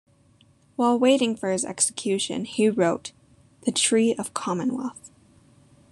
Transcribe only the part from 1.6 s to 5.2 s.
execution he wrote "The Tree of Commonwealth".